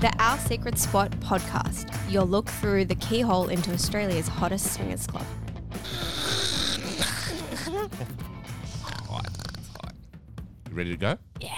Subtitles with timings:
[0.00, 5.24] The Our Secret Spot podcast, your look through the keyhole into Australia's hottest swingers club.
[10.68, 11.18] You ready to go?
[11.40, 11.54] Yeah.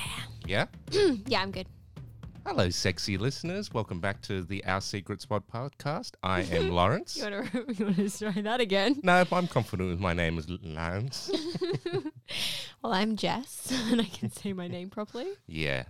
[0.46, 0.66] Yeah?
[1.26, 1.66] Yeah, I'm good.
[2.46, 3.72] Hello, sexy listeners.
[3.72, 6.12] Welcome back to the Our Secret Spot podcast.
[6.22, 7.16] I am Lawrence.
[7.16, 9.00] You want to you want to try that again?
[9.02, 11.30] no, but I'm confident with my name is Lawrence.
[12.82, 15.28] Well, I'm Jess, and I can say my name properly.
[15.46, 15.84] yeah.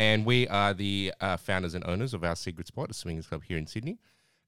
[0.00, 3.42] And we are the uh, founders and owners of Our Secret Spot, a swingers club
[3.46, 3.98] here in Sydney.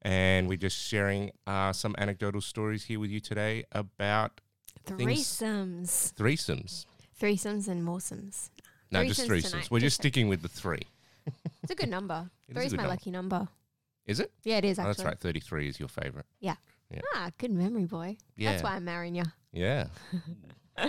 [0.01, 4.41] And we're just sharing uh, some anecdotal stories here with you today about
[4.87, 6.87] Things- Threesomes, threesomes.
[7.21, 8.49] threesomes, and moresomes.
[8.91, 9.51] No, just Threesomes threesomes.
[9.51, 10.87] tonight, We're just sticking with the three.
[11.63, 12.31] It's a good number.
[12.55, 12.89] Three is my number.
[12.89, 13.47] lucky number.
[14.07, 14.33] Is it?
[14.45, 15.19] Yeah, it is Oh, that's right.
[15.21, 16.27] 33 is your favorite.
[16.41, 16.55] Yeah.
[17.15, 18.17] Ah, good memory, boy.
[18.37, 18.53] Yeah.
[18.53, 19.25] That's why I'm marrying you.
[19.53, 19.89] Yeah.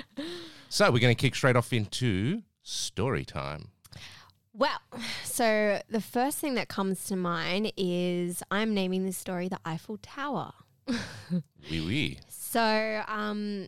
[0.69, 3.67] so we're going to kick straight off into story time.
[4.55, 4.79] Well,
[5.23, 9.97] so the first thing that comes to mind is I'm naming this story the Eiffel
[10.01, 10.53] Tower.
[11.71, 12.17] Oui, oui.
[12.27, 13.67] So, um,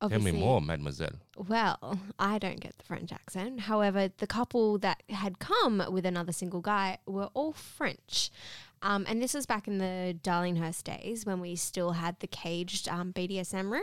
[0.00, 1.14] Tell me more, mademoiselle.
[1.36, 3.60] Well, I don't get the French accent.
[3.60, 8.30] However, the couple that had come with another single guy were all French.
[8.82, 12.88] Um, and this was back in the Darlinghurst days when we still had the caged
[12.88, 13.82] um, BDSM room.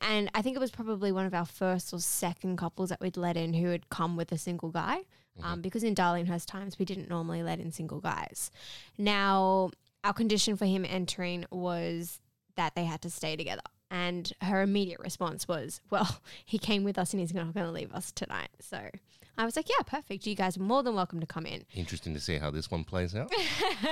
[0.00, 3.16] And I think it was probably one of our first or second couples that we'd
[3.16, 5.02] let in who had come with a single guy.
[5.42, 8.50] Um, because in Darlinghurst times, we didn't normally let in single guys.
[8.98, 9.70] Now,
[10.04, 12.20] our condition for him entering was
[12.56, 13.62] that they had to stay together.
[13.90, 17.72] And her immediate response was, Well, he came with us and he's not going to
[17.72, 18.50] leave us tonight.
[18.60, 18.80] So
[19.38, 20.26] I was like, Yeah, perfect.
[20.26, 21.64] You guys are more than welcome to come in.
[21.74, 23.32] Interesting to see how this one plays out.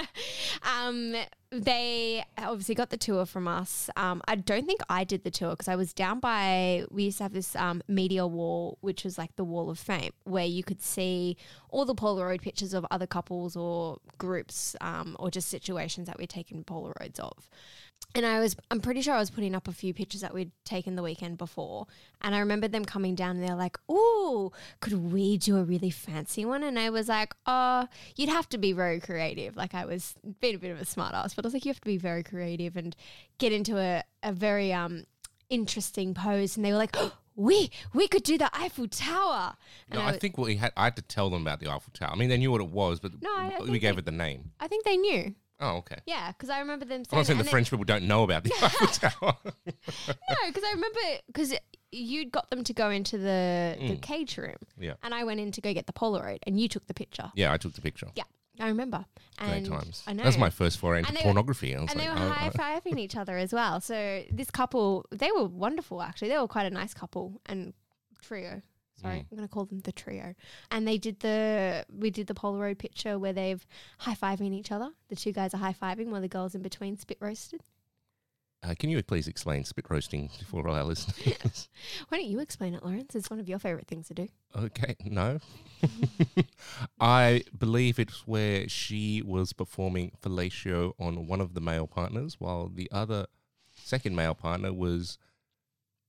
[0.62, 1.14] um,
[1.60, 3.88] they obviously got the tour from us.
[3.96, 6.84] Um, I don't think I did the tour because I was down by.
[6.90, 10.12] We used to have this um, media wall, which was like the wall of fame,
[10.24, 11.36] where you could see
[11.70, 16.30] all the Polaroid pictures of other couples or groups, um, or just situations that we'd
[16.30, 17.48] taken Polaroids of.
[18.16, 20.52] And I was, I'm pretty sure I was putting up a few pictures that we'd
[20.64, 21.86] taken the weekend before.
[22.20, 25.90] And I remember them coming down and they're like, Ooh, could we do a really
[25.90, 26.62] fancy one?
[26.62, 29.56] And I was like, Oh, you'd have to be very creative.
[29.56, 31.70] Like I was being a bit of a smart ass, but I was like, You
[31.70, 32.96] have to be very creative and
[33.38, 35.04] get into a, a very um
[35.50, 36.56] interesting pose.
[36.56, 36.96] And they were like,
[37.36, 39.54] We we could do the Eiffel Tower.
[39.90, 40.72] And No, I, I think we had.
[40.76, 42.10] I had to tell them about the Eiffel Tower.
[42.12, 44.04] I mean, they knew what it was, but No, I- I we gave they- it
[44.04, 44.52] the name.
[44.60, 45.34] I think they knew.
[45.60, 45.98] Oh, okay.
[46.06, 48.42] Yeah, because I remember them I'm saying not saying the French people don't know about
[48.44, 49.36] the Eiffel Tower.
[50.08, 51.54] No, because I remember because
[51.92, 54.02] you'd got them to go into the the Mm.
[54.02, 54.94] cage room, Yeah.
[55.02, 57.30] and I went in to go get the Polaroid, and you took the picture.
[57.34, 58.08] yeah, I took the picture.
[58.14, 58.24] Yeah,
[58.60, 59.04] I remember.
[59.38, 60.02] Great And times.
[60.06, 60.22] I know.
[60.22, 61.74] That's my first foray into And they were- pornography.
[61.74, 62.56] I was and they like, were oh, high oh.
[62.56, 63.80] fiving each other as well.
[63.80, 66.00] So this couple, they were wonderful.
[66.02, 67.74] Actually, they were quite a nice couple and
[68.22, 68.62] trio.
[69.00, 69.26] Sorry, Mm.
[69.32, 70.34] I'm going to call them the trio.
[70.70, 73.66] And they did the we did the Polaroid picture where they've
[73.98, 74.90] high fiving each other.
[75.08, 77.60] The two guys are high fiving while the girls in between spit roasted.
[78.64, 81.68] Uh, can you please explain spit roasting for all our listeners?
[82.08, 83.14] Why don't you explain it, Lawrence?
[83.14, 84.28] It's one of your favorite things to do.
[84.56, 85.38] Okay, no.
[87.00, 92.68] I believe it's where she was performing fellatio on one of the male partners while
[92.68, 93.26] the other
[93.74, 95.18] second male partner was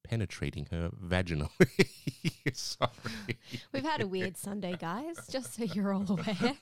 [0.03, 1.49] penetrating her vaginally.
[2.53, 2.89] Sorry.
[3.73, 6.53] We've had a weird Sunday, guys, just so you're all aware.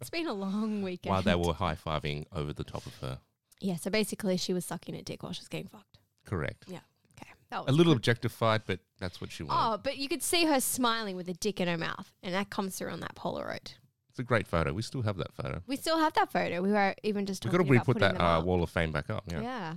[0.00, 1.10] It's been a long weekend.
[1.10, 3.18] While they were high fiving over the top of her.
[3.60, 5.98] Yeah, so basically she was sucking a dick while she was getting fucked.
[6.24, 6.64] Correct.
[6.68, 6.80] Yeah.
[7.20, 7.30] Okay.
[7.50, 9.74] That A little objectified, but that's what she wanted.
[9.74, 12.50] Oh, but you could see her smiling with a dick in her mouth, and that
[12.50, 13.74] comes through on that Polaroid.
[14.10, 14.72] It's a great photo.
[14.72, 15.62] We still have that photo.
[15.66, 16.62] We still have that photo.
[16.62, 18.44] We were even just We've talking got to about re-put putting that them uh, up.
[18.44, 19.24] wall of fame back up.
[19.30, 19.40] Yeah.
[19.42, 19.74] Yeah.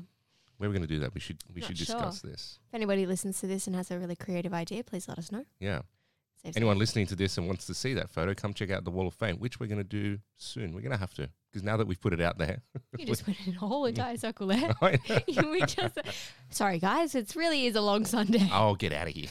[0.57, 1.13] Where are we going to do that?
[1.13, 2.59] We should we Not should discuss this.
[2.67, 5.45] If anybody listens to this and has a really creative idea, please let us know.
[5.59, 5.81] Yeah.
[6.43, 8.91] Saves Anyone listening to this and wants to see that photo, come check out the
[8.91, 10.73] Wall of Fame, which we're going to do soon.
[10.73, 12.61] We're going to have to because now that we've put it out there,
[12.97, 14.73] You just went in a whole entire circle there.
[15.27, 15.97] We just,
[16.49, 17.15] sorry, guys.
[17.15, 18.47] It really is a long Sunday.
[18.53, 19.29] oh, get out of here.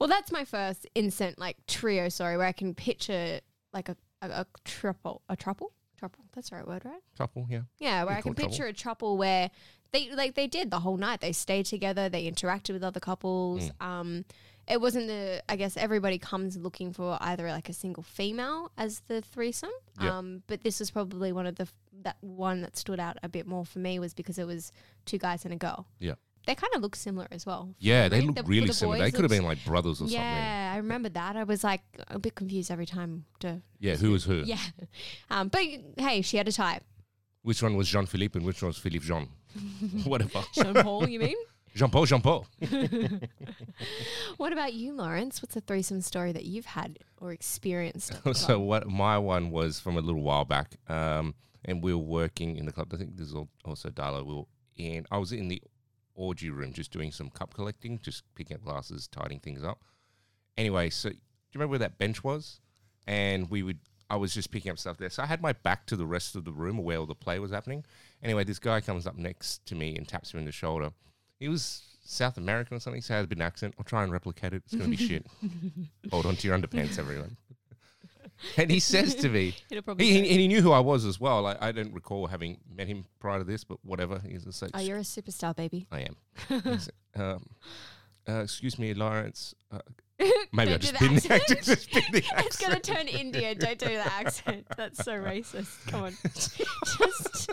[0.00, 2.08] Well, that's my first instant like trio.
[2.08, 3.40] Sorry, where I can picture
[3.72, 6.18] like a a, a triple, a trouble, trouble.
[6.34, 7.00] That's the right word, right?
[7.16, 7.60] Trouble, yeah.
[7.78, 9.50] Yeah, where I can picture a trouble where
[9.92, 11.20] they like they did the whole night.
[11.20, 12.08] They stayed together.
[12.08, 13.70] They interacted with other couples.
[13.80, 13.86] Mm.
[13.86, 14.24] Um,
[14.68, 15.42] it wasn't the.
[15.48, 19.70] I guess everybody comes looking for either like a single female as the threesome.
[20.00, 20.18] Yeah.
[20.18, 23.28] Um, but this was probably one of the f- that one that stood out a
[23.28, 24.72] bit more for me was because it was
[25.06, 25.86] two guys and a girl.
[25.98, 26.14] Yeah.
[26.46, 27.74] They kind of look similar as well.
[27.78, 28.98] Yeah, they look The- really the similar.
[28.98, 30.14] They could have been like brothers or something.
[30.18, 31.36] Yeah, I remember that.
[31.36, 34.42] I was like a bit confused every time to Yeah, who was who?
[34.46, 34.58] yeah.
[35.30, 35.60] Um, but
[35.98, 36.82] hey, she had a type.
[37.42, 39.28] Which one was Jean Philippe and which one was Philippe Jean?
[40.04, 40.42] Whatever.
[40.52, 41.36] Sean Paul, you mean?
[41.74, 42.46] Jean Paul, Jean Paul.
[44.36, 45.42] What about you, Lawrence?
[45.42, 48.12] What's a threesome story that you've had or experienced?
[48.34, 51.34] so what my one was from a little while back, um,
[51.64, 52.92] and we were working in the club.
[52.94, 53.34] I think this is
[53.64, 54.24] also Darlo.
[54.24, 54.44] We were
[54.76, 55.06] in.
[55.10, 55.60] I was in the
[56.14, 59.82] orgy room just doing some cup collecting, just picking up glasses, tidying things up.
[60.56, 61.20] Anyway, so do you
[61.54, 62.60] remember where that bench was?
[63.06, 63.78] And we would.
[64.10, 66.34] I was just picking up stuff there, so I had my back to the rest
[66.36, 67.84] of the room where all the play was happening.
[68.22, 70.90] Anyway, this guy comes up next to me and taps me on the shoulder.
[71.38, 73.74] He was South American or something, so he has a bit of an accent.
[73.78, 74.62] I'll try and replicate it.
[74.66, 75.26] It's going to be shit.
[76.10, 77.36] Hold on to your underpants, everyone.
[78.56, 81.42] And he says to me, he, he, and he knew who I was as well.
[81.42, 84.20] Like, I don't recall having met him prior to this, but whatever.
[84.24, 85.88] He's just like, Oh, you're a superstar, baby.
[85.90, 86.16] I am.
[87.16, 87.46] Um,
[88.28, 89.56] uh, excuse me, Lawrence.
[89.72, 89.80] Uh,
[90.52, 91.30] maybe I just the the accent.
[91.32, 91.62] accent.
[91.64, 93.58] Just the It's gonna turn Indian.
[93.58, 94.66] Don't do the accent.
[94.76, 95.86] That's so racist.
[95.88, 97.50] Come on, just,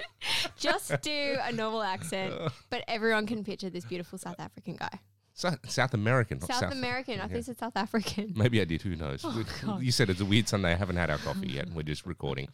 [0.65, 2.33] just do a normal accent,
[2.69, 4.99] but everyone can picture this beautiful South African guy.
[5.37, 7.15] South, South American, not South, South, American.
[7.15, 7.27] I yeah.
[7.27, 8.31] think it's South African.
[8.37, 8.81] Maybe I did.
[8.83, 9.21] Who knows?
[9.25, 9.83] Oh, We- God.
[9.83, 10.71] you said it's a weird Sunday.
[10.71, 11.69] I haven't had our coffee yet.
[11.73, 12.47] We're just recording.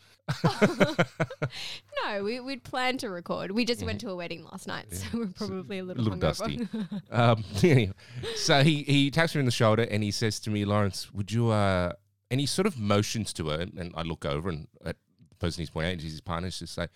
[2.03, 3.51] No, we, we'd planned to record.
[3.51, 7.01] We just went to a wedding last night, so we're probably a little, little hungover.
[7.11, 7.93] um, anyway,
[8.35, 11.31] so he he taps me on the shoulder and he says to me, Lawrence, would
[11.31, 11.49] you?
[11.49, 11.93] Uh,
[12.31, 14.95] and he sort of motions to her, and I look over and at
[15.29, 16.89] the person he's pointing at, his partner, is just like,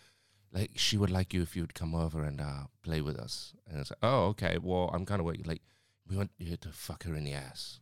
[0.55, 3.53] like she would like you if you would come over and uh, play with us.
[3.69, 4.57] And it's like, oh, okay.
[4.61, 5.45] Well, I'm kind of waiting.
[5.45, 5.61] Like,
[6.09, 7.79] we want you to fuck her in the ass.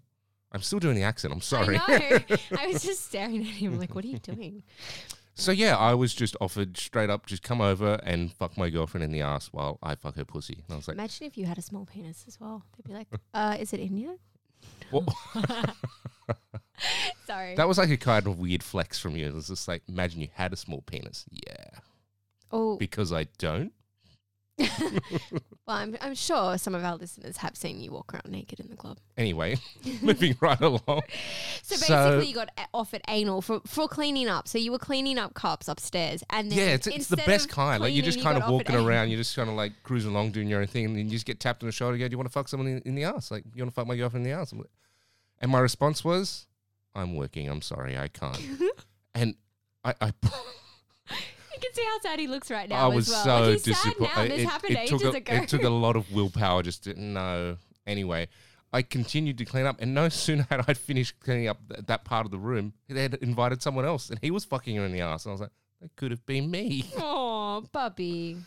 [0.52, 1.34] I'm still doing the accent.
[1.34, 1.80] I'm sorry.
[1.82, 1.98] I
[2.28, 2.38] know.
[2.60, 4.64] I was just staring at him like, what are you doing?
[5.36, 9.04] So yeah, I was just offered straight up, just come over and fuck my girlfriend
[9.04, 10.64] in the ass while I fuck her pussy.
[10.68, 12.64] And I was like, Imagine if you had a small penis as well.
[12.76, 14.16] They'd be like, uh, is it India?
[14.92, 15.04] what?
[17.26, 17.56] Sorry.
[17.56, 19.26] that was like a kind of weird flex from you.
[19.28, 21.26] It was just like, imagine you had a small penis.
[21.32, 21.80] Yeah,
[22.54, 23.74] oh, because I don't.
[24.60, 24.68] well,
[25.68, 28.76] I'm, I'm sure some of our listeners have seen you walk around naked in the
[28.76, 29.00] club.
[29.18, 29.58] Anyway,
[30.04, 31.02] moving right along.
[31.64, 34.48] So So- basically, you got offered anal for, for cleaning up.
[34.48, 37.82] So you were cleaning up cups upstairs, and then Yeah, it's, it's the best kind.
[37.82, 38.88] Like you're just cleaning, kind of walking anal.
[38.88, 41.12] around, you're just kind of like cruising along doing your own thing, and then you
[41.12, 41.98] just get tapped on the shoulder.
[41.98, 43.32] Go, do you want to fuck someone in, in the ass?
[43.32, 44.54] Like you want to fuck my girlfriend in the ass?
[45.42, 46.46] And my response was,
[46.94, 47.50] I'm working.
[47.50, 48.40] I'm sorry, I can't.
[49.16, 49.36] and
[49.84, 50.14] I, I
[51.10, 51.16] You
[51.64, 52.86] can see how sad he looks right now.
[52.90, 53.24] I was as well.
[53.24, 54.16] so like, he's sad disappointed.
[54.16, 54.24] now.
[54.24, 55.34] This It, happened it ages took a, ago.
[55.34, 57.58] it took a lot of willpower just to no.
[57.88, 58.28] Anyway,
[58.72, 62.06] I continued to clean up, and no sooner had I finished cleaning up th- that
[62.06, 64.92] part of the room, they had invited someone else, and he was fucking her in
[64.92, 65.26] the ass.
[65.26, 65.52] And I was like,
[65.82, 66.86] that could have been me.
[66.98, 68.38] Oh, Bubby.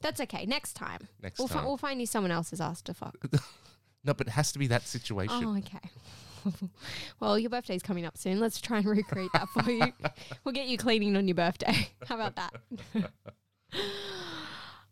[0.00, 0.46] That's okay.
[0.46, 1.08] Next time.
[1.22, 1.64] Next we'll, fi- time.
[1.66, 3.16] we'll find you someone else's ass to fuck.
[4.04, 5.44] No, but it has to be that situation.
[5.44, 5.90] Oh, okay.
[7.20, 8.40] well, your birthday's coming up soon.
[8.40, 9.92] Let's try and recreate that for you.
[10.44, 11.88] We'll get you cleaning on your birthday.
[12.06, 12.54] How about that?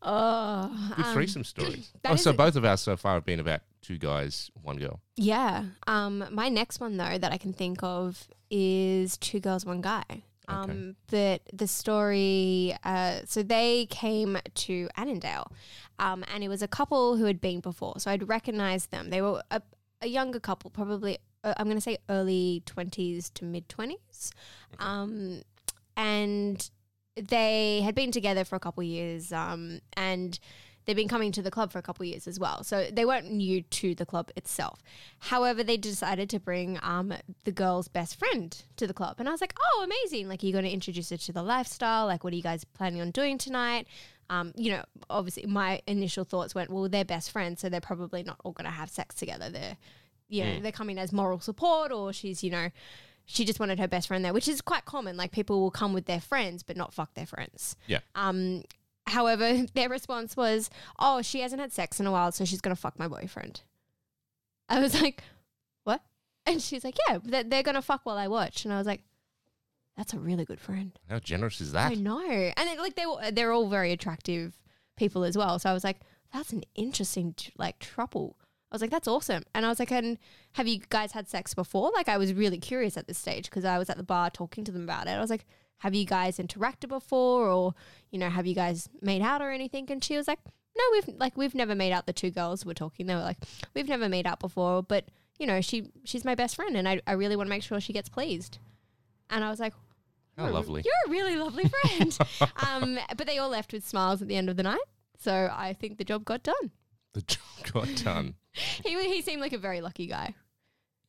[0.03, 1.93] oh, Good um, threesome stories.
[2.05, 5.01] Oh, so both of ours so far have been about two guys, one girl.
[5.17, 5.65] Yeah.
[5.87, 10.25] Um, my next one though that I can think of is two girls, one guy.
[10.47, 15.51] Um, but the story, uh, so they came to Annandale,
[15.99, 17.95] um, and it was a couple who had been before.
[17.99, 19.11] So I'd recognized them.
[19.11, 19.63] They were a,
[20.03, 24.33] a younger couple, probably uh, I'm going to say early twenties to mid twenties,
[24.81, 25.43] um,
[25.97, 26.69] and
[27.15, 30.41] they had been together for a couple years, um, and
[30.85, 32.63] they've been coming to the club for a couple years as well.
[32.63, 34.83] So they weren't new to the club itself.
[35.19, 37.15] However, they decided to bring um,
[37.45, 39.17] the girl's best friend to the club.
[39.19, 40.29] And I was like, oh, amazing.
[40.29, 42.07] Like, are you're going to introduce her to the lifestyle.
[42.07, 43.87] Like, what are you guys planning on doing tonight?
[44.29, 47.61] Um, you know, obviously, my initial thoughts went, well, they're best friends.
[47.61, 49.49] So they're probably not all going to have sex together.
[49.49, 49.77] They're,
[50.29, 52.71] you know, they're coming as moral support or she's, you know,
[53.27, 55.17] she just wanted her best friend there, which is quite common.
[55.17, 57.77] Like, people will come with their friends, but not fuck their friends.
[57.87, 58.01] Yeah.
[58.15, 58.65] Um,
[59.07, 62.77] however, their response was, "Oh, she hasn't had sex in a while, so she's gonna
[62.77, 63.63] fuck my boyfriend."
[64.69, 65.23] I was like,
[65.85, 66.03] "What?"
[66.47, 69.03] And she's like, "Yeah, they're, they're gonna fuck while I watch." And I was like,
[69.97, 71.93] "That's a really good friend." How generous is that?
[71.93, 74.59] I know, and then, like they were, they're all very attractive
[74.97, 75.59] people as well.
[75.59, 76.01] So I was like,
[76.33, 78.37] "That's an interesting like trouble."
[78.71, 80.19] I was like, "That's awesome," and I was like, "And
[80.53, 83.65] have you guys had sex before?" Like I was really curious at this stage because
[83.65, 85.11] I was at the bar talking to them about it.
[85.11, 85.47] I was like,
[85.79, 87.75] "Have you guys interacted before, or
[88.11, 90.41] you know, have you guys made out or anything?" And she was like,
[90.77, 93.07] "No, we've like we've never made out." The two girls were talking.
[93.07, 93.39] They were like,
[93.75, 95.05] "We've never made out before, but
[95.39, 97.81] you know, she she's my best friend, and I I really want to make sure
[97.81, 98.59] she gets pleased."
[99.31, 99.73] And I was like,
[100.37, 100.83] How lovely.
[100.85, 102.19] You're a really lovely friend.
[102.57, 104.81] um, but they all left with smiles at the end of the night.
[105.19, 106.71] So I think the job got done.
[107.15, 108.35] The job got done.
[108.55, 110.35] He, he seemed like a very lucky guy.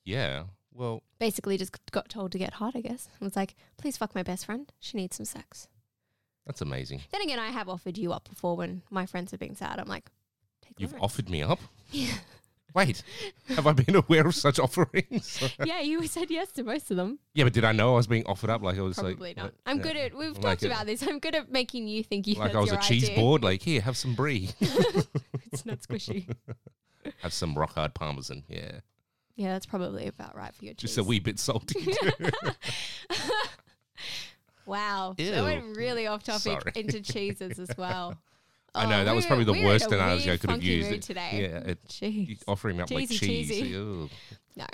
[0.04, 0.44] Yeah.
[0.74, 3.08] Well, Basically, just got told to get hot, I guess.
[3.20, 4.72] And was like, please fuck my best friend.
[4.80, 5.68] She needs some sex.
[6.46, 7.02] that's amazing.
[7.12, 9.80] Then again, I have offered you up before when my friends have been sad.
[9.80, 10.10] I'm like,
[10.62, 11.60] take You've offered me up.
[11.92, 12.14] Yeah.
[12.76, 13.04] Wait,
[13.48, 15.42] have I been aware of such offerings?
[15.66, 17.20] yeah, you said yes to most of them.
[17.34, 18.62] yeah, but did I know I was being offered up?
[18.62, 19.44] Like I was Probably like, not.
[19.46, 19.84] like, I'm yeah.
[19.84, 20.14] good at.
[20.18, 21.02] We've Like talked it- about this.
[21.02, 22.36] I'm good at making you think you.
[22.36, 23.16] like that's I was a your cheese idea.
[23.16, 23.44] board.
[23.46, 26.28] Like here, have some brie, it's not squishy.
[27.22, 28.44] Have some rock hard parmesan.
[28.48, 28.80] Yeah,
[29.36, 30.82] yeah, that's probably about right for your cheese.
[30.94, 31.82] just a wee bit salty.
[31.84, 32.12] too.
[34.66, 35.30] Wow, Ew.
[35.30, 36.72] that went really off topic Sorry.
[36.76, 38.18] into cheeses as well.
[38.76, 40.42] I know Oh, that was we probably the were in worst a analogy I weird,
[40.42, 40.90] could have funky used.
[40.90, 41.30] mood It- today.
[41.34, 42.28] Yeah, it, Jeez.
[42.30, 43.48] you offering up like Cheesy, cheese.
[43.50, 43.68] cheesy.
[43.70, 44.10] Ew.
[44.56, 44.66] No,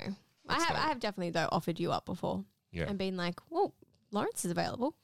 [0.48, 0.76] I have.
[0.76, 2.84] I have definitely though offered you up before Yeah.
[2.88, 3.74] and been like, "Well,
[4.12, 4.96] Lawrence is available,"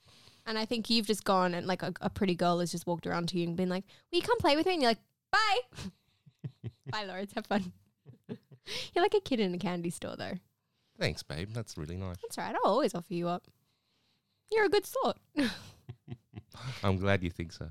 [0.46, 3.06] and I think you've just gone and like a, a pretty girl has just walked
[3.06, 4.98] around to you and been like, "Will you come play with me?" And you're like,
[5.30, 5.58] "Bye,
[6.90, 7.32] bye, Lawrence.
[7.34, 7.72] Have fun."
[8.28, 10.34] you're like a kid in a candy store, though.
[10.98, 11.50] Thanks, babe.
[11.52, 12.16] That's really nice.
[12.22, 12.56] That's all right.
[12.64, 13.46] I'll always offer you up.
[14.50, 15.16] You're a good sort.
[16.82, 17.68] I'm glad you think so.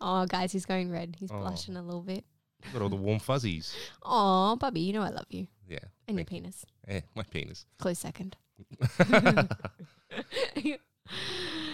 [0.00, 1.16] oh, guys, he's going red.
[1.20, 1.38] He's Oh.
[1.38, 2.24] blushing a little bit.
[2.72, 3.72] Got all the warm fuzzies.
[4.02, 5.78] Oh, Bubby, you know I love you Yeah.
[6.08, 6.66] and your thank penis.
[6.88, 7.66] Eh, my penis.
[7.78, 8.36] Close second.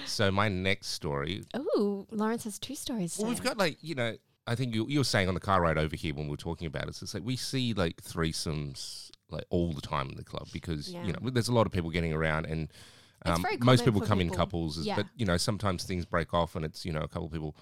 [0.06, 1.42] So my next story.
[1.54, 3.16] Oh, Lawrence has two stories.
[3.18, 3.49] Well, we've today.
[3.49, 4.16] got like you know.
[4.46, 6.36] I think you, you were saying on the car ride over here when we were
[6.36, 7.00] talking about it.
[7.00, 11.04] It's like we see like threesomes like all the time in the club because Yeah.
[11.04, 12.70] you know there's a lot of people getting around and
[13.26, 14.78] um, most people come in couples.
[14.84, 14.96] Yeah.
[14.96, 17.56] But you know sometimes things break off and it's you know a couple of people.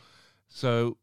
[0.49, 0.99] So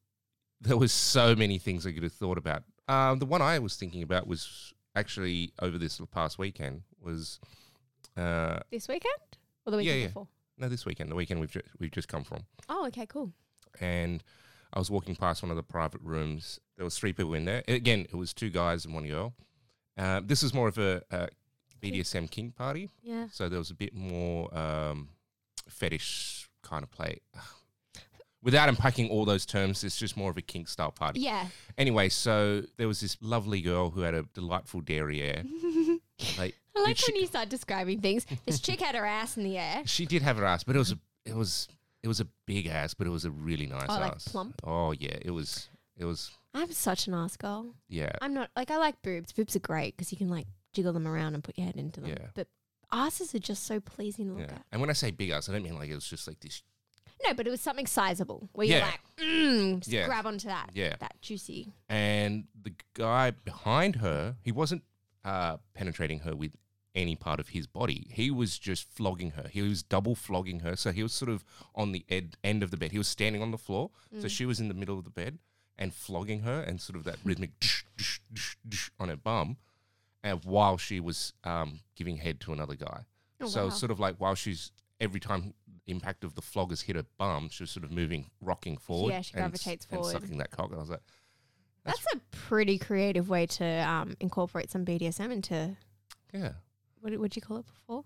[0.61, 2.63] there was so many things I could have thought about.
[2.89, 7.39] Um, the one I was thinking about was actually over this past weekend was
[8.17, 9.13] uh, this weekend
[9.65, 10.07] or the weekend yeah.
[10.07, 10.27] before.
[10.57, 12.39] no this weekend the weekend we've ju- we've just come from.
[12.67, 13.31] Oh, okay, cool.
[13.79, 14.21] and
[14.73, 16.59] I was walking past one of the private rooms.
[16.77, 17.63] There was three people in there.
[17.67, 19.33] Again, it was two guys and one girl.
[19.97, 21.27] Uh, this is more of a, a
[21.81, 23.27] BDSM kink party, Yeah.
[23.31, 25.09] so there was a bit more um,
[25.67, 27.19] fetish kind of play.
[28.41, 31.19] Without unpacking all those terms, it's just more of a kink style party.
[31.19, 31.47] Yeah.
[31.77, 35.43] Anyway, so there was this lovely girl who had a delightful derriere.
[36.37, 38.25] like I like when you start describing things.
[38.45, 39.81] This chick had her ass in the air.
[39.85, 41.67] She did have her ass, but it was a, it was
[42.03, 44.27] it was a big ass, but it was a really nice Oh, like ass.
[44.27, 44.61] plump?
[44.63, 47.75] Oh yeah, it was it was I'm such an ass girl.
[47.87, 48.11] yeah.
[48.21, 49.31] I'm not like I like boobs.
[49.33, 51.99] Boobs are great because you can like jiggle them around and put your head into
[52.01, 52.09] them.
[52.11, 52.27] Yeah.
[52.33, 52.47] But
[52.91, 54.55] asses are just so pleasing to look Yeah.
[54.55, 54.65] at.
[54.71, 56.63] And when I say big ass, I don't mean like it was just like this.
[57.25, 58.85] No, but it was something sizable where you're Yeah.
[58.85, 60.05] like, mm, just Yeah.
[60.05, 60.69] grab onto that.
[60.73, 60.95] Yeah.
[61.01, 61.73] That juicy.
[61.89, 64.83] And the guy behind her, he wasn't
[65.25, 66.53] uh, penetrating her with
[66.99, 68.07] any part of his body.
[68.11, 69.47] He was just flogging her.
[69.49, 70.75] He was double flogging her.
[70.75, 72.91] So he was sort of on the ed- end of the bed.
[72.91, 73.89] He was standing on the floor.
[74.19, 74.29] So Mm.
[74.29, 75.39] she was in the middle of the bed
[75.77, 77.51] and flogging her and sort of that rhythmic
[78.99, 79.57] on her bum.
[80.23, 83.05] And while she was um, giving head to another guy.
[83.41, 83.69] Oh, so wow.
[83.69, 85.53] sort of like while she's every time
[85.87, 89.11] impact of the floggers hit her bum, she was sort of moving, rocking forward.
[89.11, 90.11] Yeah, she and gravitates and forward.
[90.11, 90.67] sucking that cock.
[90.71, 90.99] And I was like,
[91.85, 95.77] That's a pretty creative way to um, incorporate some BDSM into
[96.33, 96.51] yeah,
[97.01, 98.03] what would you call it before?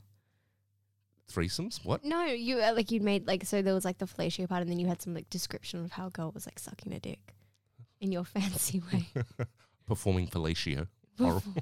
[1.31, 1.83] threesomes.
[1.83, 2.03] What?
[2.03, 4.69] No, you uh, like you'd made like so there was like the fellatio part, and
[4.69, 7.33] then you had some like description of how a girl was like sucking a dick
[8.01, 9.07] in your fancy way.
[9.88, 10.88] Performing fellatio.
[11.17, 11.53] Horrible.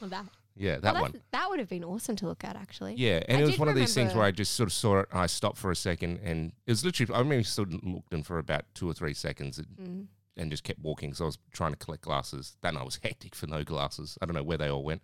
[0.00, 0.24] well, that
[0.56, 1.22] Yeah, that that's- one.
[1.30, 2.94] that would have been awesome to look at actually.
[2.96, 5.00] Yeah, and I it was one of these things where I just sort of saw
[5.00, 5.08] it.
[5.12, 7.12] I stopped for a second, and it was literally.
[7.14, 10.06] I remember stood and looked in for about two or three seconds, and, Mm.
[10.36, 11.14] and just kept walking.
[11.14, 12.56] So I was trying to collect glasses.
[12.62, 14.18] That night was hectic for no glasses.
[14.20, 15.02] I don't know where they all went.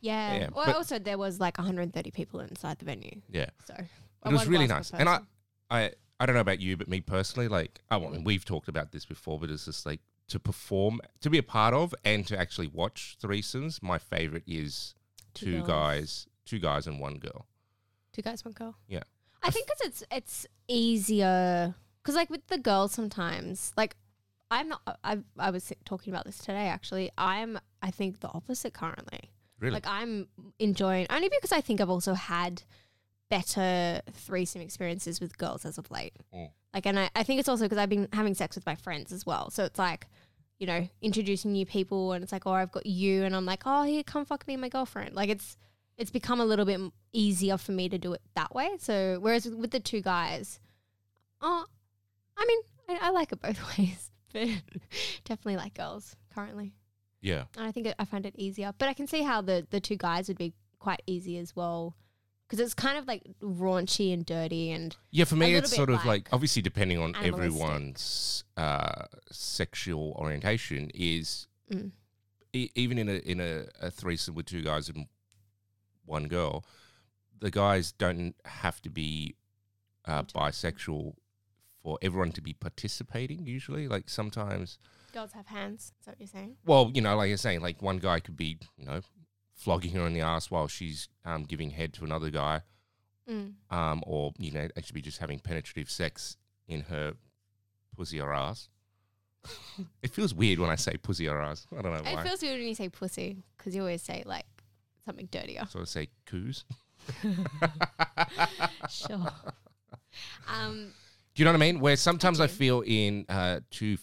[0.00, 0.34] Yeah.
[0.36, 4.32] Yeah, well, but- also there was like 130 people inside the venue, Yeah, so it
[4.32, 4.90] was really nice.
[4.92, 5.20] And I,
[5.70, 8.68] I, I don't know about you, but me personally, like, oh, I mean, we've talked
[8.68, 12.26] about this before, but it's just like to perform, to be a part of, and
[12.28, 13.82] to actually watch threesomes.
[13.82, 14.94] My favorite is
[15.34, 17.46] Two two guys, two guys and one girl.
[18.12, 18.74] two guys, one girl.
[18.88, 19.02] Yeah.
[19.42, 23.96] I think 'cause it's it's easier because like with the girls sometimes like
[24.50, 28.74] I'm not I I was talking about this today actually I'm I think the opposite
[28.74, 29.30] currently.
[29.60, 29.74] Really?
[29.74, 30.26] Like I'm
[30.58, 32.62] enjoying only because I think I've also had
[33.28, 36.14] better threesome experiences with girls as of late.
[36.34, 36.50] Mm.
[36.74, 39.12] Like, and I, I think it's also because I've been having sex with my friends
[39.12, 39.50] as well.
[39.50, 40.08] So it's like,
[40.58, 43.62] you know, introducing new people, and it's like, oh, I've got you, and I'm like,
[43.64, 45.14] oh, here, come fuck me, and my girlfriend.
[45.14, 45.56] Like, it's
[45.96, 46.80] it's become a little bit
[47.12, 48.70] easier for me to do it that way.
[48.78, 50.58] So whereas with the two guys,
[51.42, 51.66] oh,
[52.36, 54.48] I mean, I, I like it both ways, but
[55.24, 56.72] definitely like girls currently.
[57.20, 57.44] Yeah.
[57.56, 58.72] And I think I find it easier.
[58.78, 61.94] But I can see how the, the two guys would be quite easy as well.
[62.48, 64.72] Because it's kind of like raunchy and dirty.
[64.72, 67.44] And Yeah, for me, it's sort of like like obviously depending on animalistic.
[67.44, 71.92] everyone's uh, sexual orientation is Mm.
[72.52, 75.06] e- even in a in a, a threesome with two guys and
[76.04, 76.64] one girl,
[77.38, 79.36] the guys don't have to be
[80.06, 81.14] uh, bisexual
[81.82, 83.46] for everyone to be participating.
[83.46, 84.78] Usually, like sometimes
[85.12, 85.92] Girls have hands.
[86.00, 86.56] Is that what you're saying?
[86.64, 89.00] Well, you know, like you're saying, like one guy could be, you know,
[89.54, 92.62] flogging her in the ass while she's um, giving head to another guy,
[93.28, 93.52] Mm.
[93.70, 96.36] um, or you know, actually be just having penetrative sex
[96.66, 97.12] in her
[97.96, 98.68] pussy or ass.
[100.02, 101.66] it feels weird when I say pussy or ass.
[101.76, 102.20] I don't know why.
[102.20, 104.46] It feels weird when you say pussy because you always say like
[105.04, 105.64] something dirtier.
[105.68, 106.64] so I say coos.
[108.90, 109.28] sure.
[110.48, 110.92] Um,
[111.34, 111.80] Do you know what I mean?
[111.80, 112.52] Where sometimes I, do.
[112.52, 113.96] feel in uh, two,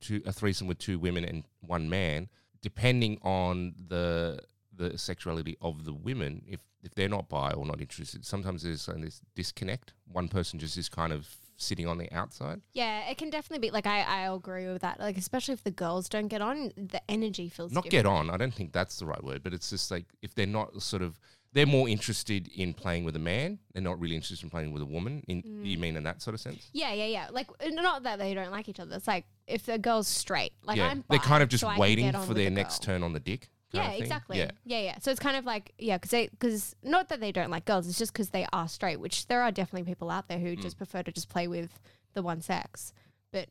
[0.00, 2.28] two a threesome with two women and one man,
[2.62, 4.40] depending on the
[4.74, 8.86] the sexuality of the women, if if they're not bi or not interested, sometimes there's
[8.86, 9.92] this disconnect.
[10.12, 11.26] One person just is kind of
[11.58, 12.60] sitting on the outside.
[12.74, 15.00] yeah, it can definitely be like I I agree with that.
[15.00, 18.04] Like especially if the girls don't get on, the energy feels Not different.
[18.04, 18.30] get on.
[18.30, 21.02] I don't think that's the right word, but it's just like if they're not sort
[21.02, 21.18] of
[21.56, 23.58] they're more interested in playing with a man.
[23.72, 25.24] They're not really interested in playing with a woman.
[25.26, 26.68] In you mean in that sort of sense?
[26.74, 27.28] Yeah, yeah, yeah.
[27.32, 28.94] Like not that they don't like each other.
[28.94, 32.12] It's like if the girl's straight, like yeah, I'm they're kind of just so waiting
[32.12, 33.48] for their the next turn on the dick.
[33.72, 34.36] Yeah, exactly.
[34.38, 34.50] Yeah.
[34.66, 34.80] Yeah.
[34.80, 37.64] yeah, So it's kind of like yeah, because they because not that they don't like
[37.64, 39.00] girls, it's just because they are straight.
[39.00, 40.60] Which there are definitely people out there who Mm.
[40.62, 41.70] just prefer to just play with
[42.12, 42.92] the one sex.
[43.32, 43.48] But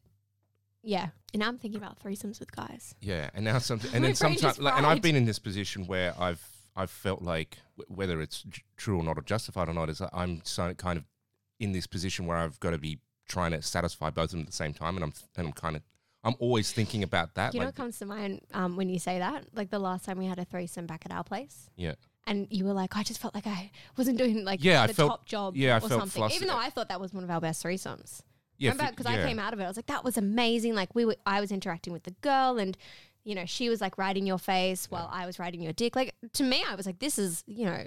[0.84, 2.94] yeah, and I'm thinking about threesomes with guys.
[3.02, 6.14] Yeah, and now something, and then sometimes, like, and I've been in this position where
[6.20, 6.44] I've
[6.76, 8.46] I've felt like w- whether it's
[8.78, 11.06] true or not or justified or not is that I'm so kind of
[11.60, 14.48] in this position where I've got to be trying to satisfy both of them at
[14.48, 15.82] the same time, and I'm and I'm kind of
[16.24, 17.54] I'm always thinking about that.
[17.54, 19.46] You know what comes to mind um, when you say that?
[19.54, 21.70] Like the last time we had a threesome back at our place.
[21.78, 21.94] yeah,
[22.26, 25.10] And you were like, I just felt like I wasn't doing like Yeah, the felt-
[25.12, 26.10] top job yeah, I or felt something.
[26.20, 26.36] flustered.
[26.38, 28.22] Even though I thought that was one of our best threesomes.
[28.58, 28.74] yeah?
[28.74, 29.24] Because yeah.
[29.24, 30.74] I came out of it, I was like, that was amazing.
[30.74, 32.76] Like we were, I was interacting with the girl, and
[33.26, 35.96] you know, she was like riding your face while I was riding your dick.
[35.96, 37.86] Like to me, I was like, this is, you know,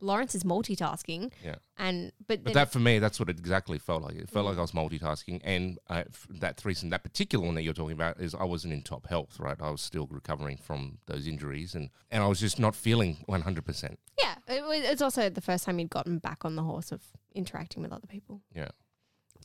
[0.00, 1.32] Lawrence is multitasking.
[1.44, 1.56] Yeah.
[1.76, 4.14] And but, But that for me, that's what it exactly felt like.
[4.14, 4.50] It felt Mm.
[4.50, 7.92] like I was multitasking, and uh, f- that threesome, that particular one that you're talking
[7.96, 9.56] about, is I wasn't in top health, right?
[9.60, 13.64] I was still recovering from those injuries, and and I was just not feeling 100.
[13.64, 16.90] percent yeah, it was, it's also the first time you'd gotten back on the horse
[16.92, 17.02] of
[17.34, 18.40] interacting with other people.
[18.54, 18.68] Yeah.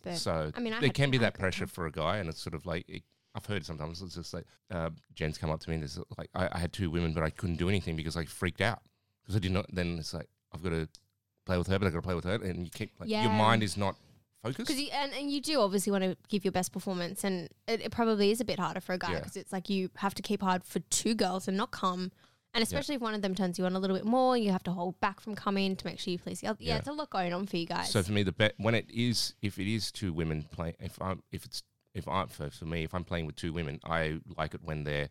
[0.03, 2.41] But So I mean, I there can be that pressure for a guy, and it's
[2.41, 3.03] sort of like it,
[3.37, 6.29] I've heard sometimes it's just like uh, Jen's come up to me and it's like
[6.33, 8.79] I, I had two women, but I couldn't do anything because I freaked out
[9.23, 9.67] because I did not.
[9.71, 10.89] Then it's like I've got to
[11.45, 13.29] play with her, but I got to play with her, and you keep like, your
[13.29, 13.95] mind is not
[14.43, 14.57] focused.
[14.67, 17.91] Because and, and you do obviously want to give your best performance, and it, it
[17.91, 19.19] probably is a bit harder for a guy Yeah.
[19.19, 22.11] because it's like you have to keep hard for two girls and not come,
[22.55, 24.63] and especially if one of them turns you on a little bit more, you have
[24.63, 26.57] to hold back from coming to make sure you please the other.
[26.59, 26.77] Yeah, Yeah.
[26.79, 27.91] it's a lot going on for you guys.
[27.91, 30.99] So for me, the bet when it is if it is two women playing, if
[31.01, 31.61] I'm if it's
[31.93, 34.83] if I for, for me if I'm playing with two women, I like it when
[34.83, 35.09] they're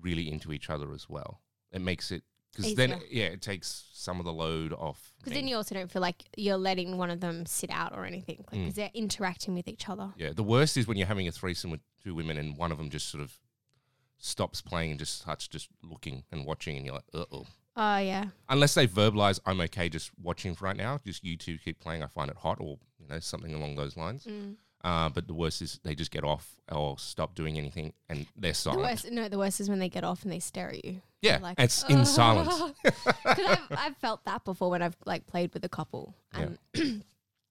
[0.00, 1.40] really into each other as well.
[1.72, 5.12] It makes it because then yeah, it takes some of the load off.
[5.18, 8.04] Because then you also don't feel like you're letting one of them sit out or
[8.04, 8.74] anything, because Mm.
[8.74, 10.12] they're interacting with each other.
[10.16, 12.78] Yeah, the worst is when you're having a threesome with two women and one of
[12.78, 13.38] them just sort of
[14.18, 17.46] stops playing and just starts just looking and watching, and you're like, uh oh.
[17.76, 20.98] Oh yeah, Unless they verbalize, I'm okay just watching for right now.
[21.06, 22.02] Just you two keep playing.
[22.02, 24.24] I find it hot, or you know something along those lines.
[24.24, 24.56] Mm.
[24.82, 28.52] Uh, but the worst is they just get off or stop doing anything, and they're
[28.52, 28.82] the silent.
[28.82, 29.10] worst.
[29.10, 31.02] No, the worst is when they get off and they stare at you.
[31.20, 32.72] yeah, like, it's in silence.
[32.82, 36.58] Because I've, I've felt that before when I've like played with a couple and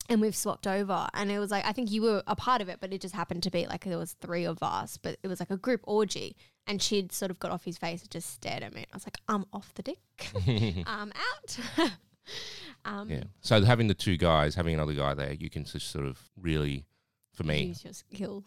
[0.10, 2.68] and we've swapped over and it was like I think you were a part of
[2.70, 5.28] it, but it just happened to be like there was three of us, but it
[5.28, 6.36] was like a group orgy
[6.68, 8.86] and she'd sort of got off his face and just stared at me.
[8.92, 10.00] I was like, I'm off the dick.
[10.88, 11.60] I'm out.
[12.86, 13.24] um, Yeah.
[13.42, 16.86] So having the two guys, having another guy there, you can just sort of really,
[17.40, 18.44] for me, Use your skills.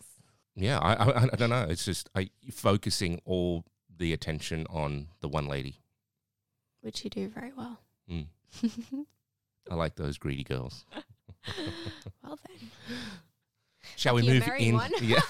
[0.55, 1.67] yeah, I, I, I don't know.
[1.69, 3.65] It's just I focusing all
[3.97, 5.77] the attention on the one lady.
[6.83, 7.79] Which you do very well.
[8.11, 8.27] Mm.
[9.71, 10.85] I like those greedy girls.
[12.23, 12.69] Well then.
[13.97, 14.81] Shall we move in?
[15.03, 15.21] Yeah.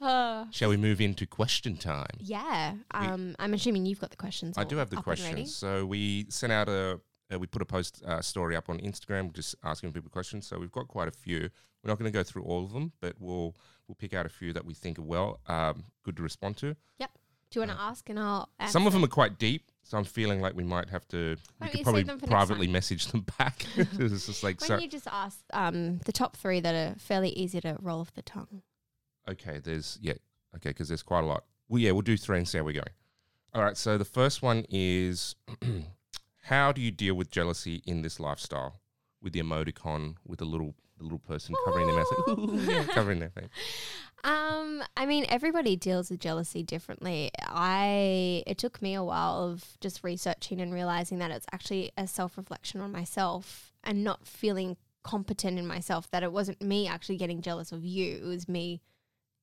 [0.00, 2.16] Uh, Shall we move into question time?
[2.20, 2.74] yeah.
[2.92, 4.56] Um, I'm assuming you've got the questions.
[4.58, 5.22] I do have the up and ready.
[5.32, 5.56] questions.
[5.56, 7.00] So we sent out a,
[7.32, 10.46] uh, we put a post uh, story up on Instagram, just asking people questions.
[10.46, 11.40] So we've got quite a few.
[11.82, 13.54] We're not going to go through all of them, but we'll
[13.86, 16.76] we'll pick out a few that we think are well um, good to respond to.
[16.98, 17.10] Yep.
[17.50, 18.72] Do you want to ask and I'll answer?
[18.72, 21.36] Some of them are quite deep, so I'm feeling like we might have to.
[21.60, 23.64] We could probably save them for next privately message them back.
[23.76, 24.78] it's just like Why so.
[24.78, 28.22] you just ask um, the top three that are fairly easy to roll off the
[28.22, 28.62] tongue?
[29.28, 30.14] Okay, there's yeah,
[30.56, 31.44] okay, because there's quite a lot.
[31.68, 32.82] Well, yeah, we'll do three and see how we go.
[33.54, 35.36] All right, so the first one is
[36.46, 38.80] how do you deal with jealousy in this lifestyle
[39.20, 42.08] with the emoticon with the little the little person covering their mouth,
[42.68, 43.48] yeah, covering their face.
[44.24, 47.30] Um, I mean, everybody deals with jealousy differently.
[47.42, 52.06] I it took me a while of just researching and realizing that it's actually a
[52.06, 56.10] self reflection on myself and not feeling competent in myself.
[56.10, 58.80] That it wasn't me actually getting jealous of you; it was me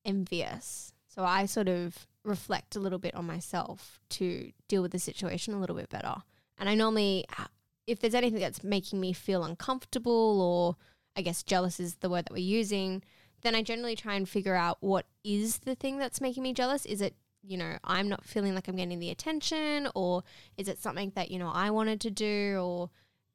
[0.04, 0.92] envious.
[1.08, 5.54] So I sort of reflect a little bit on myself to deal with the situation
[5.54, 6.22] a little bit better.
[6.58, 7.46] And I normally, uh,
[7.86, 10.76] if there's anything that's making me feel uncomfortable or
[11.16, 13.02] I guess jealous is the word that we're using,
[13.42, 16.86] then I generally try and figure out what is the thing that's making me jealous.
[16.86, 20.22] Is it, you know, I'm not feeling like I'm getting the attention or
[20.56, 22.90] is it something that, you know, I wanted to do or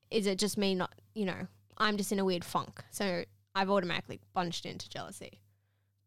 [0.09, 2.83] is it just me not, you know, I'm just in a weird funk.
[2.89, 5.41] So I've automatically bunched into jealousy.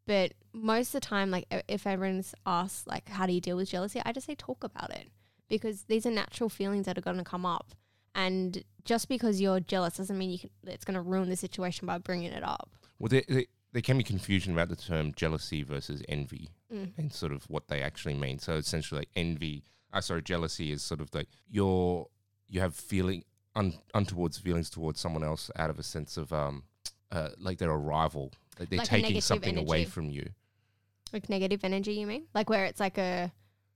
[0.05, 3.69] But most of the time, like if everyone's asked, like, how do you deal with
[3.69, 4.01] jealousy?
[4.05, 5.07] I just say talk about it
[5.49, 7.73] because these are natural feelings that are going to come up.
[8.15, 11.87] And just because you're jealous doesn't mean you can, it's going to ruin the situation
[11.87, 12.69] by bringing it up.
[12.99, 16.91] Well, there, there, there can be confusion about the term jealousy versus envy Mm.
[16.97, 18.39] and sort of what they actually mean.
[18.39, 22.07] So essentially, like envy, uh, sorry, jealousy is sort of like you're
[22.47, 23.23] you have feeling
[23.55, 26.63] un, untowards feelings towards someone else out of a sense of um,
[27.11, 28.31] uh, like they're a rival.
[28.59, 30.29] Like they're Like taking something away from you.
[31.11, 32.25] Like negative energy, you mean?
[32.33, 33.31] Like where it's like a.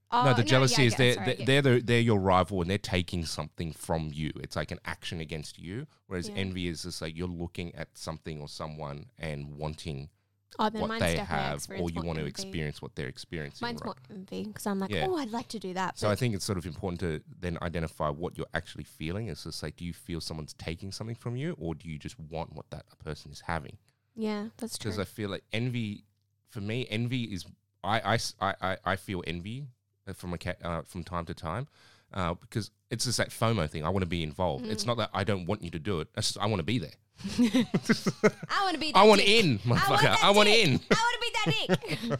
[0.10, 2.70] Oh, no, the jealousy yeah, is they're Sorry, they're, they're the, they're your rival and
[2.70, 4.32] they're taking something from you.
[4.36, 5.86] It's like an action against you.
[6.08, 6.36] Whereas Yeah.
[6.36, 10.10] envy is just like you're looking at something or someone and wanting
[10.60, 13.66] oh, what they have, or you want to experience what they're experiencing.
[13.66, 13.88] Mine's right?
[13.88, 16.00] more envy because I'm like, oh, I'd like to do that.
[16.00, 19.28] So I think it's sort of important to then identify what you're actually feeling.
[19.28, 22.18] It's just like, do you feel someone's taking something from you, or do you just
[22.18, 23.78] want what that person is having?
[24.16, 24.90] yeah, that's true.
[24.90, 26.06] Because I feel like envy,
[26.50, 27.46] for me, envy is
[27.84, 29.68] I, I, I, I feel envy
[30.14, 31.68] from a cat uh, from time to time.
[32.14, 33.84] Uh, because it's just that FOMO thing.
[33.86, 34.66] I want to be involved.
[34.66, 34.88] It's Mm.
[34.88, 36.08] not that I don't want you to do it.
[36.16, 36.94] It's just I want to be there.
[38.50, 38.92] I want to be.
[38.92, 39.44] That I want dick.
[39.46, 40.16] in, motherfucker.
[40.24, 40.68] I want dick.
[40.68, 40.80] in.
[40.92, 42.20] I want to be that dick.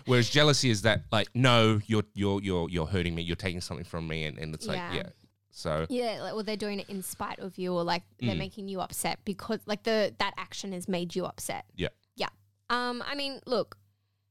[0.06, 3.22] Whereas jealousy is that like, no, you're you're you're you're hurting me.
[3.22, 4.92] You're taking something from me, and, and it's like, Yeah.
[4.94, 5.08] yeah.
[5.50, 8.38] So yeah, like, well, they're doing it in spite of you, or like they're Mm.
[8.38, 11.64] making you upset because like the that action has made you upset.
[11.74, 11.88] Yeah.
[12.16, 12.28] Yeah.
[12.70, 13.02] Um.
[13.06, 13.76] I mean, look.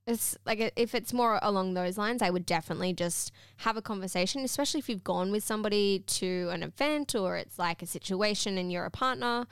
[0.07, 4.43] It's like if it's more along those lines, I would definitely just have a conversation,
[4.43, 8.71] especially if you've gone with somebody to an event or it's like a situation and
[8.71, 9.45] you're a partner.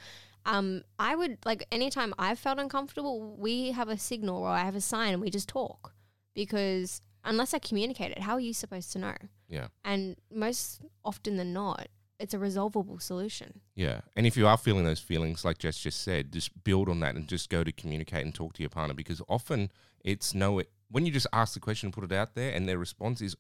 [0.46, 4.76] Um, I would like anytime I've felt uncomfortable, we have a signal or I have
[4.76, 5.94] a sign and we just talk
[6.34, 9.16] because unless I communicate it, how are you supposed to know?
[9.50, 9.68] yeah.
[9.84, 11.88] And most often than not,
[12.20, 13.62] it's a resolvable solution.
[13.76, 14.02] Yeah.
[14.16, 17.16] And if you are feeling those feelings, like Jess just said, just build on that
[17.16, 19.70] and just go to communicate and talk to your partner because often
[20.06, 22.78] it's no, when you just ask the question and put it out there and their
[22.78, 23.36] response is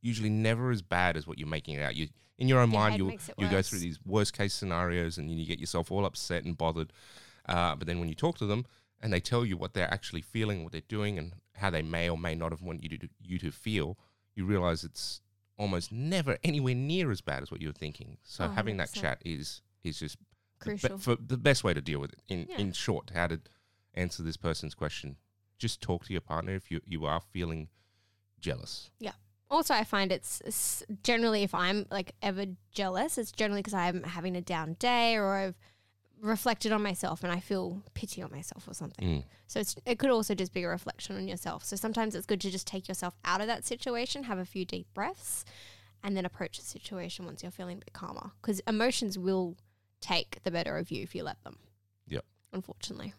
[0.00, 1.96] usually never as bad as what you're making it out.
[1.96, 5.30] You, in your own Yeah, mind, you you go through these worst case scenarios and
[5.30, 6.92] you get yourself all upset and bothered.
[7.48, 8.64] Uh, but then when you talk to them
[9.02, 12.08] and they tell you what they're actually feeling, what they're doing, and how they may
[12.08, 13.98] or may not have wanted you to you to feel,
[14.34, 15.20] you realize it's
[15.58, 18.18] almost never anywhere near as bad as what you were thinking.
[18.22, 19.00] So Oh, having that 100%.
[19.00, 20.18] chat is is just
[20.60, 20.98] the be- Crucial.
[20.98, 22.20] for the best way to deal with it.
[22.28, 22.58] In Yeah.
[22.58, 23.40] in short, how to
[23.94, 25.16] answer this person's question.
[25.58, 27.68] Just talk to your partner if you you are feeling
[28.40, 28.90] jealous.
[28.98, 29.12] Yeah.
[29.48, 34.02] Also, I find it's, it's generally if I'm like ever jealous, it's generally because I'm
[34.02, 35.54] having a down day or I've
[36.20, 39.06] reflected on myself and I feel pity on myself or something.
[39.06, 39.24] Mm.
[39.46, 41.64] So it's, it could also just be a reflection on yourself.
[41.64, 44.64] So sometimes it's good to just take yourself out of that situation, have a few
[44.64, 45.44] deep breaths,
[46.02, 48.32] and then approach the situation once you're feeling a bit calmer.
[48.42, 49.56] Because emotions will
[50.00, 51.58] take the better of you if you let them.
[52.08, 52.24] Yep.
[52.52, 53.14] Unfortunately.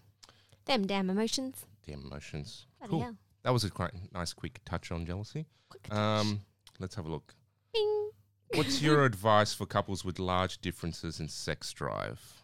[0.66, 1.66] Them damn emotions.
[1.88, 2.68] Damn emotions.
[2.80, 3.02] Bloody Cool.
[3.02, 3.16] hell.
[3.44, 5.46] That was a quite nice quick touch on jealousy.
[5.70, 5.98] Quick touch.
[5.98, 6.42] Um,
[6.80, 7.34] let's have a look.
[7.74, 8.10] Bing.
[8.56, 12.44] What's your advice for couples with large differences in sex drive?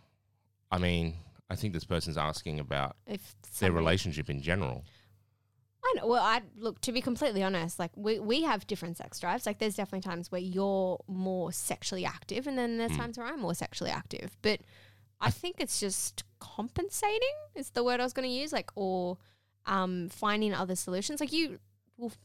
[0.71, 1.15] I mean,
[1.49, 4.83] I think this person's asking about If their relationship in general.
[5.85, 6.07] I know.
[6.07, 7.77] Well, I look to be completely honest.
[7.77, 9.45] Like we we have different sex drives.
[9.45, 12.97] Like there's definitely times where you're more sexually active, and then there's Mm.
[12.97, 14.37] times where I'm more sexually active.
[14.41, 14.61] But
[15.19, 17.19] I think it's just compensating
[17.55, 18.53] is the word I was going to use.
[18.53, 19.17] Like or
[19.65, 21.19] um, finding other solutions.
[21.19, 21.59] Like you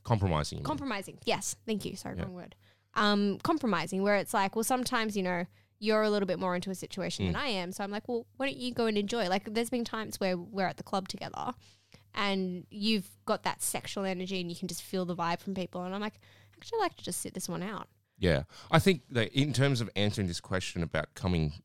[0.05, 0.59] Compromising.
[0.59, 0.65] you mean.
[0.67, 1.19] compromising.
[1.25, 1.95] Yes, thank you.
[1.97, 2.25] Sorry, Yeah.
[2.25, 2.55] wrong word.
[2.95, 5.45] Um, compromising, where it's like, well, sometimes you know
[5.79, 7.29] you're a little bit more into a situation Mm.
[7.29, 9.29] than I am, so I'm like, well, why don't you go and enjoy?
[9.29, 11.53] Like, there's been times where we're at the club together,
[12.15, 15.83] and you've got that sexual energy, and you can just feel the vibe from people,
[15.85, 16.19] and I'm like,
[16.57, 17.89] actually, I'd like to just sit this one out.
[18.19, 21.63] Yeah, I think that in terms of answering this question about coming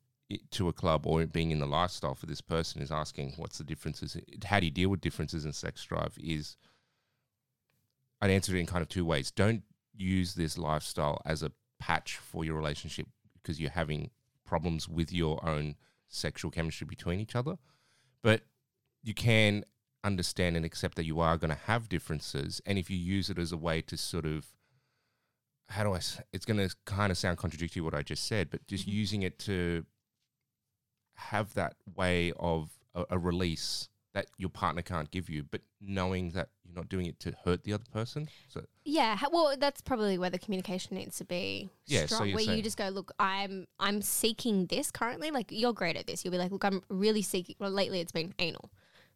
[0.51, 3.63] to a club or being in the lifestyle for this person is asking what's the
[3.63, 6.17] differences, how do you deal with differences in sex drive?
[6.21, 6.57] Is
[8.21, 9.31] I'd answer it in kind of two ways.
[9.31, 9.63] Don't
[9.95, 14.11] use this lifestyle as a patch for your relationship because you're having
[14.45, 15.75] problems with your own
[16.07, 17.57] sexual chemistry between each other,
[18.21, 18.43] but
[19.01, 19.65] you can
[20.03, 23.37] understand and accept that you are going to have differences, and if you use it
[23.37, 24.47] as a way to sort of
[25.69, 25.99] how do I?
[26.31, 28.91] It's going to kind of sound contradictory what I just said, but just Mhm.
[28.93, 29.85] using it to
[31.15, 36.29] have that way of a, a release that your partner can't give you, but knowing
[36.31, 38.29] that you're not doing it to hurt the other person.
[38.47, 42.27] So Yeah, well, that's probably where the communication needs to be Yeah, strong.
[42.27, 45.31] you're where you just go, look, I'm I'm seeking this currently.
[45.31, 46.23] Like you're great at this.
[46.23, 47.55] You'll be like, look, I'm really seeking.
[47.57, 48.69] Well, lately it's been anal.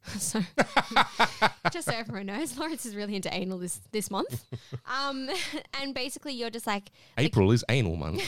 [0.20, 0.42] so
[1.72, 4.44] just so everyone knows, Lawrence is really into anal this this month.
[4.86, 5.30] Um,
[5.82, 8.24] and basically, you're just like, April is anal month.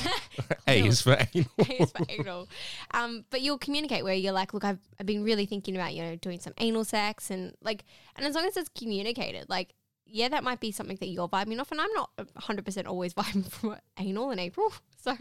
[0.68, 1.50] A is for anal.
[1.58, 2.48] it's for anal.
[2.92, 6.04] Um, but you'll communicate where you're like, look, I've, I've been really thinking about, you
[6.04, 9.74] know, doing some anal sex and like, and as long as it's communicated, like,
[10.12, 11.72] yeah, that might be something that you're vibing off.
[11.72, 14.72] And I'm not 100% always vibing for anal in April.
[15.02, 15.16] So,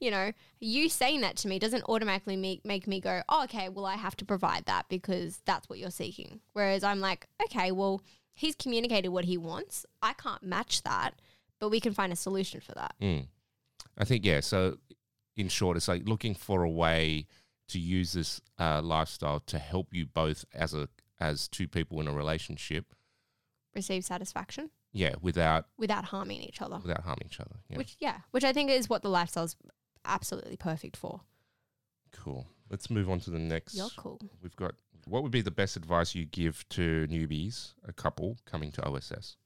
[0.00, 3.68] you know, you saying that to me doesn't automatically make, make me go, oh, okay,
[3.68, 6.40] well, I have to provide that because that's what you're seeking.
[6.54, 8.02] Whereas I'm like, okay, well,
[8.34, 9.86] he's communicated what he wants.
[10.02, 11.12] I can't match that,
[11.60, 12.96] but we can find a solution for that.
[13.00, 13.28] Mm.
[13.96, 14.40] I think yeah.
[14.40, 14.78] So
[15.36, 17.26] in short, it's like looking for a way
[17.68, 20.88] to use this uh, lifestyle to help you both as a
[21.20, 22.94] as two people in a relationship.
[23.74, 24.70] Receive satisfaction.
[24.92, 26.78] Yeah, without without harming each other.
[26.78, 27.56] without harming each other.
[27.68, 29.56] Yeah, Which yeah, which I think is what the lifestyle's
[30.04, 31.20] absolutely perfect for.
[32.12, 32.46] cool.
[32.70, 33.74] Let's move on to the next.
[33.74, 34.18] You're cool.
[34.42, 34.74] We've got
[35.06, 39.36] what would be the best advice you give to newbies, a couple coming to OSS?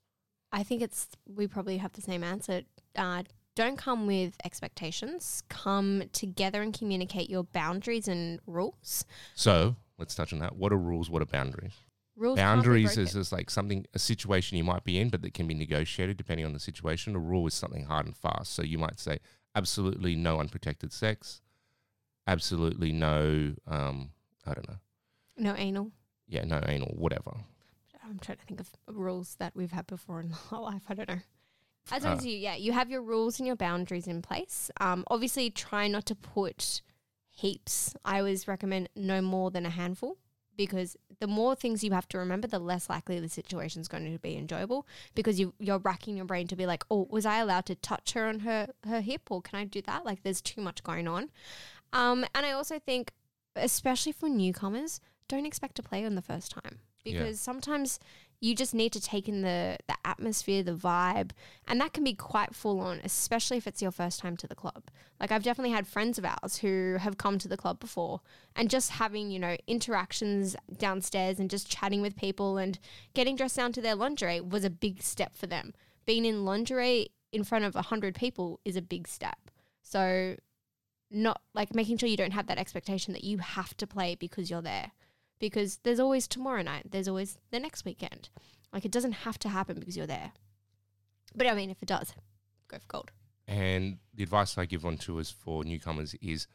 [0.53, 2.63] I think it's we probably have the same answer.
[2.95, 3.23] Uh,
[3.55, 5.43] don't come with expectations.
[5.49, 9.05] Come together and communicate your boundaries and rules.
[9.35, 10.57] So let's touch on that.
[10.57, 11.09] What are rules?
[11.11, 11.73] What are boundaries?
[12.17, 13.19] Rules Boundaries broken.
[13.21, 16.47] is like something, a situation you might be in, but that can be negotiated depending
[16.47, 17.15] on the situation.
[17.15, 18.55] A rule is something hard and fast.
[18.55, 19.19] So you might say,
[19.55, 21.43] absolutely no unprotected sex,
[22.27, 24.11] absolutely no, um,
[24.47, 24.77] I don't know,
[25.37, 25.93] no anal.
[26.27, 27.33] yeah, no anal, whatever.
[28.05, 30.83] I'm trying to think of rules that we've had before in our life.
[30.89, 31.21] I don't know.
[31.91, 34.71] As long Uh, as you, yeah, you have your rules and your boundaries in place.
[34.81, 36.83] Um, obviously, try not to put
[37.31, 37.95] heaps.
[38.05, 40.17] I always recommend no more than a handful
[40.57, 44.11] because the more things you have to remember, the less likely the situation is going
[44.13, 47.39] to be enjoyable because you, you're racking your brain to be like, oh, was I
[47.39, 50.05] allowed to touch her on her, her hip or can I do that?
[50.05, 51.31] Like, there's too much going on.
[51.93, 53.13] Um, and I also think,
[53.55, 57.21] especially for newcomers, don't expect to play on the first time Yeah.
[57.23, 57.99] because sometimes
[58.41, 61.31] you just need to take in the the atmosphere, the vibe,
[61.67, 64.55] and that can be quite full on, especially if it's your first time to the
[64.55, 64.85] club.
[65.19, 68.21] Like I've definitely had friends of ours who have come to the club before
[68.55, 72.79] and just having, you know, interactions downstairs and just chatting with people and
[73.15, 75.73] getting dressed down to their lingerie was a big step for them.
[76.05, 79.51] Being in lingerie in front of a hundred people is a big step.
[79.83, 80.37] So
[81.11, 84.51] not like making sure you don't have that expectation that you have to play because
[84.51, 84.93] you're there
[85.39, 88.29] because there's always tomorrow night, there's always the next weekend.
[88.73, 90.33] Like it doesn't have to happen because you're there.
[91.35, 92.13] But I mean, if it does,
[92.69, 93.11] go for gold.
[93.49, 96.47] And the advice I give on tours for newcomers is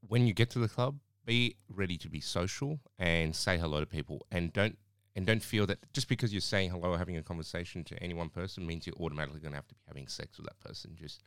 [0.00, 3.86] when you get to the club, be ready to be social and say hello to
[3.86, 4.76] people and don't
[5.14, 8.14] and don't feel that just because you're saying hello or having a conversation to any
[8.14, 10.96] one person means you're automatically going to have to be having sex with that person.
[10.96, 11.22] Just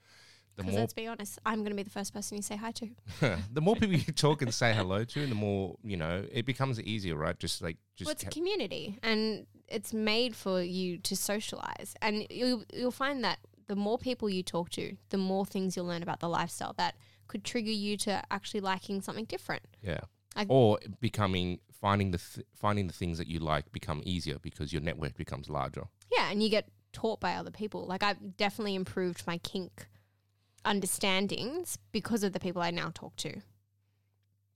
[0.55, 2.55] the Because more let's be honest, I'm going to be the first person you say
[2.55, 2.89] hi to.
[3.51, 6.45] the more people you talk and say hello to, and the more you know, it
[6.45, 7.37] becomes easier, right?
[7.37, 12.25] Just like just well, it's a community, and it's made for you to socialize, and
[12.29, 16.03] you'll you'll find that the more people you talk to, the more things you'll learn
[16.03, 16.95] about the lifestyle that
[17.27, 19.63] could trigger you to actually liking something different.
[19.81, 20.01] yeah,
[20.35, 24.71] I- or becoming finding the th- finding the things that you like become easier because
[24.71, 25.85] your network becomes larger.
[26.15, 27.85] Yeah, and you get taught by other people.
[27.85, 29.87] Like I've definitely improved my kink
[30.65, 33.41] understandings because of the people I now talk to.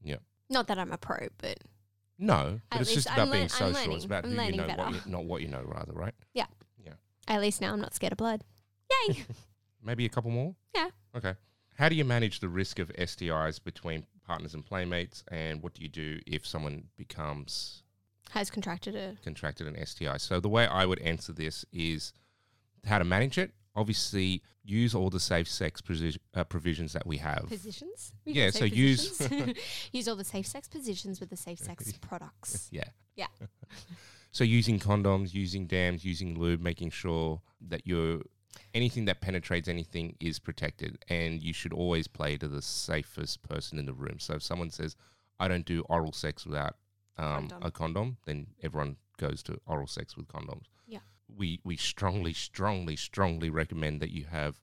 [0.03, 0.17] Yeah.
[0.49, 1.59] Not that I'm a pro, but
[2.17, 3.73] No, but At it's just about I'm being lear- I'm social.
[3.73, 3.95] learning.
[3.95, 4.91] It's about I'm who you learning know, what better.
[5.05, 6.13] you, not what you know, rather, right?
[6.33, 6.45] Yeah.
[6.83, 6.93] Yeah.
[7.27, 8.43] At least now I'm not scared of blood.
[9.07, 9.23] Yay!
[9.83, 10.55] Maybe a couple more.
[10.75, 10.89] Yeah.
[11.15, 11.35] Okay.
[11.75, 15.81] How do you manage the risk of STIs between partners and playmates, and what do
[15.81, 17.83] you do if someone becomes
[18.31, 20.17] Has contracted a contracted an STI?
[20.17, 22.11] So the way I would answer this is
[22.85, 23.51] how to manage it.
[23.75, 25.81] Obviously, use all the safe sex
[26.35, 27.45] uh, provisions that we have.
[27.47, 28.13] positions.
[28.25, 29.57] We Yeah, so use- positions.
[29.93, 32.69] use all the safe sex positions with the safe sex products.
[32.71, 32.85] Yeah.
[33.15, 33.27] Yeah.
[34.31, 38.21] so using condoms, using dams, using lube, making sure that you're
[38.73, 43.77] anything that penetrates anything is protected, and you should always play to the safest person
[43.77, 44.19] in the room.
[44.19, 44.95] So if someone says,
[45.39, 46.75] "I don't do oral sex without
[47.17, 47.59] um, Condom.
[47.63, 50.65] a condom," then everyone goes to oral sex with condoms.
[51.29, 51.35] Yeah.
[51.37, 54.57] We we strongly, strongly, strongly recommend that you have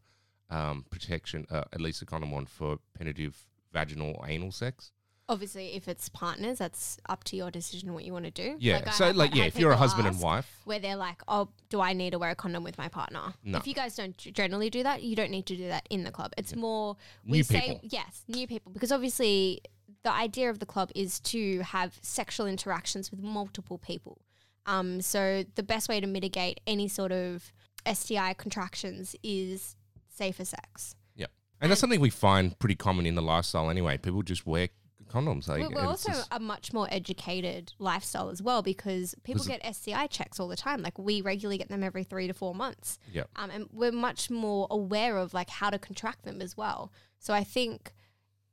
[0.50, 4.92] um, protection, uh, at least a condom on for penetrative vaginal or anal sex.
[5.29, 8.55] Obviously, if it's partners, that's up to your decision what you want to do.
[8.61, 8.85] Yeah.
[8.87, 11.48] I so have like, yeah, if you're a husband and wife, where they're like, "Oh,
[11.68, 13.59] do I need to wear a condom with my partner?" No.
[13.59, 16.12] If you guys don't generally do that, you don't need to do that in the
[16.12, 16.33] club.
[16.38, 17.81] It's more New we say people.
[17.83, 19.62] yes, new people because obviously
[20.05, 24.20] the idea of the club is to have sexual interactions with multiple people.
[24.66, 27.52] Um, so the best way to mitigate any sort of
[27.90, 29.76] STI contractions is
[30.09, 30.94] safer sex.
[31.14, 31.26] Yeah.
[31.61, 33.96] And that's something we find pretty common in the lifestyle anyway.
[33.96, 34.68] People just wear
[35.09, 35.48] condoms.
[35.48, 40.07] Like, We're, we're also a much more educated lifestyle as well because people get STI
[40.09, 40.83] checks all the time.
[40.83, 42.98] Like we regularly get them every three to four months.
[43.12, 43.24] yeah.
[43.37, 46.92] um, and we're much more aware of like how to contract them as well.
[47.18, 47.92] So I think,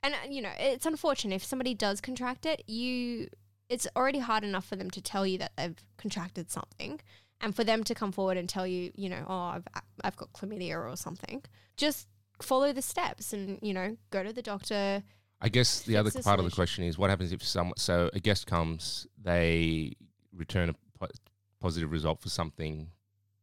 [0.01, 3.29] and uh, you know, it's unfortunate if somebody does contract it, you,
[3.69, 6.99] it's already hard enough for them to tell you that they've contracted something,
[7.41, 9.67] and for them to come forward and tell you, you know, oh, I've
[10.03, 11.43] I've got chlamydia or something.
[11.77, 12.07] Just
[12.41, 15.03] follow the steps and you know go to the doctor.
[15.41, 18.19] I guess the other part of the question is what happens if some so a
[18.19, 19.95] guest comes, they
[20.33, 21.11] return a po-
[21.59, 22.87] positive result for something,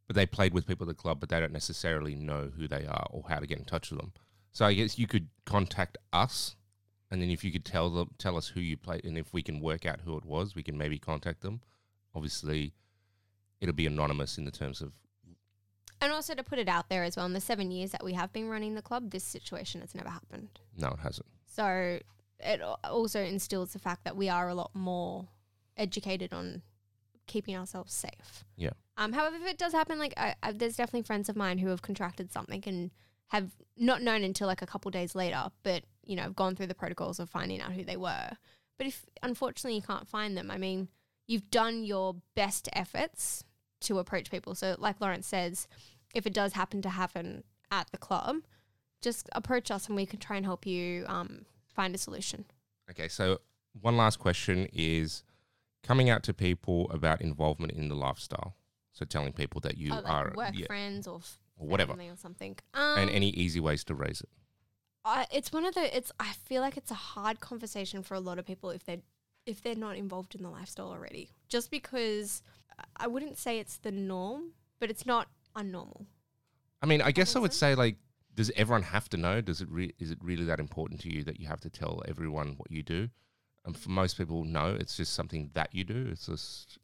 [0.06, 2.86] but they played with people at the club, but they don't necessarily know who they
[2.86, 4.12] are or how to get in touch with them.
[4.52, 6.56] So I guess you could contact us,
[7.10, 9.42] and then if you could tell them tell us who you played, and if we
[9.42, 11.60] can work out who it was, we can maybe contact them.
[12.14, 12.72] Obviously,
[13.60, 14.92] it'll be anonymous in the terms of
[16.00, 18.14] And also to put it out there as well, in the seven years that we
[18.14, 20.60] have been running the club, this situation has never happened.
[20.76, 21.26] no, it hasn't.
[21.46, 21.98] So
[22.38, 25.28] it also instills the fact that we are a lot more
[25.76, 26.62] educated on
[27.26, 28.44] keeping ourselves safe.
[28.56, 28.70] Yeah.
[28.96, 31.68] Um, however, if it does happen, like I, I, there's definitely friends of mine who
[31.68, 32.90] have contracted something and
[33.28, 36.66] have not known until like a couple days later, but you know, have gone through
[36.66, 38.30] the protocols of finding out who they were.
[38.78, 40.88] But if unfortunately you can't find them, I mean,
[41.28, 43.44] you've done your best efforts
[43.82, 44.56] to approach people.
[44.56, 45.68] So, like Lawrence says,
[46.12, 48.38] if it does happen to happen at the club,
[49.00, 52.44] just approach us and we can try and help you um, find a solution.
[52.90, 53.40] Okay, so
[53.80, 55.22] one last question is
[55.84, 58.56] coming out to people about involvement in the lifestyle.
[58.92, 61.92] So telling people that you Oh, like are work yeah, friends or, f- or whatever,
[61.92, 62.56] or something.
[62.74, 64.28] Um, and any easy ways to raise it.
[65.04, 65.96] I, it's one of the.
[65.96, 66.12] It's.
[66.20, 69.00] I feel like it's a hard conversation for a lot of people if they're
[69.46, 71.30] if they're not involved in the lifestyle already.
[71.48, 72.42] Just because
[72.96, 76.04] I wouldn't say it's the norm, but it's not unnormal.
[76.82, 77.96] I mean, I guess I would say like,
[78.34, 79.40] does everyone have to know?
[79.40, 82.02] Does it re- is it really that important to you that you have to tell
[82.06, 83.08] everyone what you do?
[83.64, 84.74] And for most people, no.
[84.78, 86.08] It's just something that you do.
[86.10, 86.78] It's just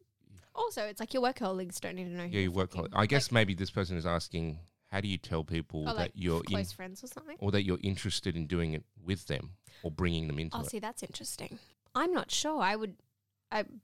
[0.54, 2.24] Also, it's like your work colleagues don't need to know.
[2.24, 2.72] who yeah, you you're work.
[2.72, 4.58] fucking- I guess like, maybe this person is asking,
[4.90, 7.36] how do you tell people oh, that like you're in, close friends or something.
[7.40, 9.50] or that you're interested in doing it with them
[9.82, 10.60] or bringing them into it.
[10.60, 10.70] Oh, it?
[10.70, 11.58] see, that's interesting.
[11.94, 12.60] I'm not sure.
[12.60, 12.96] I would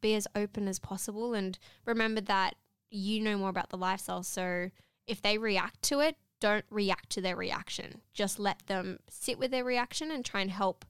[0.01, 2.57] be as open as possible and remember that
[2.91, 4.23] you know more about the lifestyle.
[4.23, 4.71] So
[5.07, 8.01] if they react to it, don't react to their reaction.
[8.13, 10.85] Just let them sit with their reaction and try and help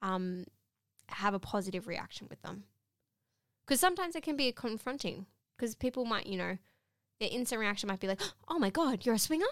[0.00, 0.44] um,
[1.08, 2.64] have a positive reaction with them.
[3.66, 5.26] Because sometimes it can be confronting.
[5.56, 6.58] Because people might, you know,
[7.22, 9.46] their instant reaction might be like, "Oh my god, you're a swinger,"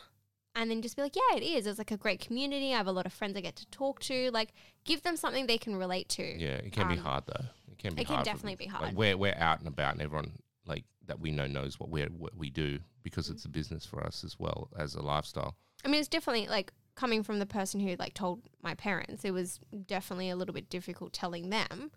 [0.54, 1.66] and then just be like, "Yeah, it is.
[1.66, 2.74] It's like a great community.
[2.74, 4.30] I have a lot of friends I get to talk to.
[4.32, 4.52] Like,
[4.84, 7.46] give them something they can relate to." Yeah, it can be Um, hard though.
[7.70, 8.96] It can be it can definitely be Like hard.
[8.96, 10.32] we're we're out and about, and everyone
[10.66, 14.04] like that we know knows what we what we do because it's a business for
[14.04, 15.56] us as well as a lifestyle.
[15.84, 19.24] I mean, it's definitely like coming from the person who like told my parents.
[19.24, 21.90] It was definitely a little bit difficult telling them.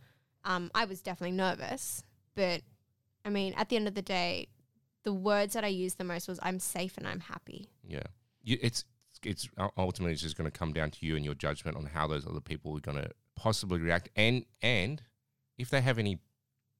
[0.45, 2.03] Um, I was definitely nervous,
[2.35, 2.61] but
[3.25, 4.47] I mean, at the end of the day,
[5.03, 8.03] the words that I used the most was "I'm safe and I'm happy." Yeah,
[8.41, 8.85] you, it's
[9.23, 12.07] it's ultimately it's just going to come down to you and your judgment on how
[12.07, 15.01] those other people are going to possibly react, and and
[15.57, 16.19] if they have any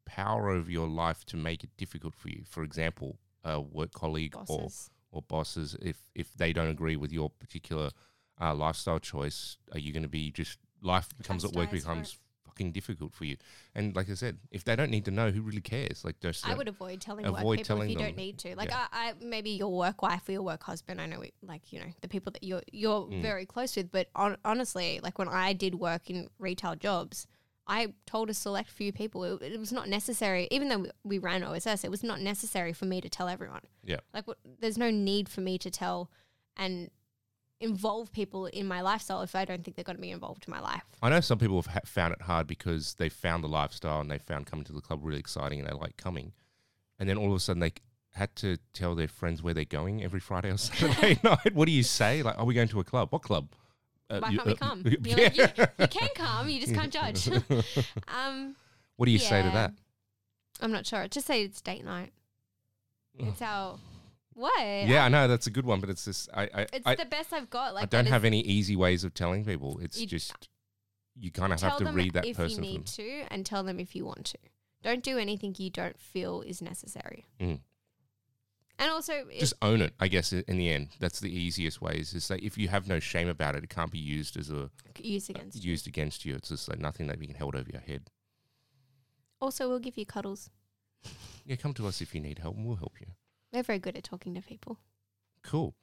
[0.06, 2.44] power over your life to make it difficult for you.
[2.46, 4.90] For example, a work colleague or Bosses.
[5.12, 7.92] or bosses, if if they don't agree with your particular
[8.42, 11.92] uh, lifestyle choice, are you going to be just life becomes at work Chastised for
[11.92, 11.94] it.
[11.96, 12.20] becomes
[12.54, 13.38] fucking difficult for you?
[13.76, 16.04] And like I said, if they don't need to know, who really cares?
[16.06, 18.08] Like just I would avoid telling avoid work people telling if you them.
[18.08, 18.56] don't need to.
[18.56, 18.88] Like, Yeah.
[18.92, 21.02] I, I maybe your work wife or your work husband.
[21.02, 23.22] I know, we, like you know, the people that you're you're Mm.
[23.22, 23.92] very close with.
[23.92, 27.28] But on, honestly, like when I did work in retail jobs,
[27.68, 29.24] I told a select few people.
[29.24, 31.84] It, it was not necessary, even though we, we ran OSS.
[31.84, 33.62] It was not necessary for me to tell everyone.
[33.84, 34.00] Yeah.
[34.14, 36.10] Like, what, there's no need for me to tell
[36.56, 36.90] and
[37.64, 40.52] involve people in my lifestyle if I don't think they're going to be involved in
[40.52, 40.84] my life.
[41.02, 44.12] I know some people have ha- found it hard because they found the lifestyle and
[44.12, 46.34] they found coming to the club really exciting and they like coming,
[47.00, 47.74] and then all of a sudden they
[48.12, 51.54] had to tell their friends where they're going every Friday or Saturday night.
[51.56, 52.22] What do you say?
[52.22, 53.08] Like, are we going to a club?
[53.12, 53.48] What club?
[54.10, 54.84] Uh, Why you- can't we uh, come?
[55.04, 55.30] yeah.
[55.34, 57.28] You're like, you, you can come, you just can't judge.
[58.08, 58.56] um,
[58.98, 59.74] what do you say to that?
[60.62, 61.08] I'm not sure.
[61.08, 62.12] Just say it's date night.
[63.18, 63.78] It's our
[64.36, 64.60] what?
[64.62, 67.06] Yeah, I know that's a good one, but it's just I I, It's I, the
[67.06, 67.74] best I've got.
[67.74, 69.80] Like I don't have any easy ways of telling people.
[69.82, 70.50] It's You- just
[71.16, 72.64] you kind of have to read that if person.
[72.64, 74.38] you need to, and tell them if you want to.
[74.82, 77.26] Don't do anything you don't feel is necessary.
[77.40, 77.60] Mm.
[78.80, 80.90] And also, Just own it, I guess, in the end.
[81.00, 83.70] That's the easiest way is just say if you have no shame about it, it
[83.70, 85.72] can't be used as a use against you.
[85.72, 86.34] used against you.
[86.36, 88.10] It's just like nothing that you can hold over your head.
[89.40, 90.50] Also, we'll give you cuddles.
[91.46, 93.08] Yeah, come to us if you need help and we'll help you.
[93.54, 94.80] We're very good at talking to people.
[95.44, 95.76] Cool.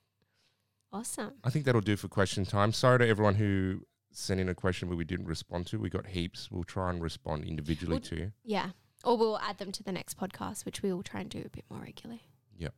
[0.93, 1.35] Awesome.
[1.45, 2.73] I think that'll do for question time.
[2.73, 5.79] Sorry to everyone who sent in a question where we didn't respond to.
[5.79, 6.51] We got heaps.
[6.51, 8.33] We'll try and respond individually Well, to you.
[8.45, 8.71] Yeah.
[9.05, 11.49] Or we'll add them to the next podcast, which we will try and do a
[11.49, 12.23] bit more regularly.
[12.59, 12.75] Yep.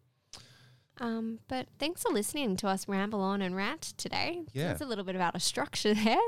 [1.01, 4.43] Um, but thanks for listening to us ramble on and rant today.
[4.53, 4.69] Yeah.
[4.69, 6.21] That's a little bit about a structure there.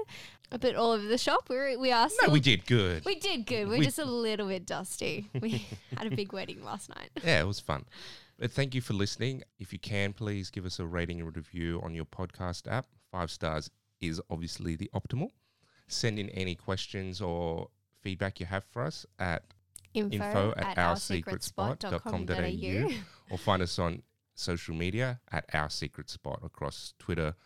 [0.50, 1.48] A bit all over the shop.
[1.50, 3.04] We're, we are No, we did good.
[3.04, 3.68] We did good.
[3.68, 5.28] We're We- just a little bit dusty.
[5.38, 5.66] We
[5.98, 7.10] had a big wedding last night.
[7.22, 7.84] Yeah, it was fun.
[8.38, 9.42] But thank you for listening.
[9.58, 12.86] If you can, please give us a rating and review on your podcast app.
[13.10, 13.70] Five stars
[14.00, 15.30] is obviously the optimal.
[15.86, 17.68] Send in any questions or
[18.00, 19.42] feedback you have for us at
[19.94, 22.90] Info, Info at, at oursecretspot.com.au.
[23.30, 24.02] or find us on
[24.34, 27.36] social media at Our Secret Spot across Twitter,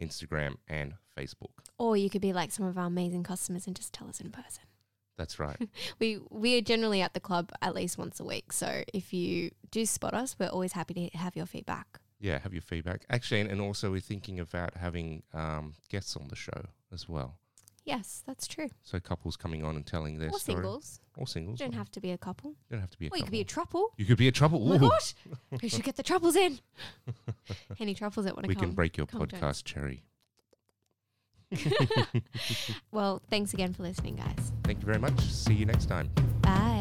[0.00, 1.52] Instagram, and Facebook.
[1.78, 4.30] Or you could be like some of our amazing customers and just tell us in
[4.30, 4.64] person.
[5.16, 5.56] That's right.
[6.00, 8.52] We we are generally at the club at least once a week.
[8.52, 12.00] So if you do spot us, we're always happy to have your feedback.
[12.20, 13.04] yeah, have your feedback.
[13.10, 17.38] Actually, and, and also we're thinking about having um, guests on the show as well.
[17.84, 18.70] Yes, that's true.
[18.82, 20.56] So couples coming on and telling their or story.
[20.56, 21.00] singles.
[21.18, 21.58] Or singles.
[21.58, 22.50] Don't have to be a couple.
[22.52, 23.88] You don't have to be a Or you could be a throuple.
[23.98, 24.58] You could be a throuple.
[24.62, 25.14] Oh my gosh.
[25.62, 26.60] We should get the throuples in.
[27.78, 28.60] Any throuples that want to come.
[28.60, 30.02] we can break your podcast cherry.
[32.92, 34.52] well, thanks again for listening, guys.
[34.64, 35.20] Thank you very much.
[35.20, 36.10] See you next time.
[36.42, 36.73] Bye.